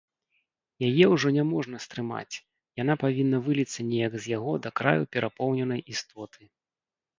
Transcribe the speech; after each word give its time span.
Яе 0.87 1.05
ўжо 1.15 1.27
няможна 1.35 1.81
стрымаць, 1.85 2.35
яна 2.81 2.93
павінна 3.05 3.37
выліцца 3.49 3.79
неяк 3.91 4.13
з 4.19 4.25
яго 4.37 4.51
да 4.67 4.75
краю 4.83 5.03
перапоўненай 5.15 5.81
істоты. 5.97 6.53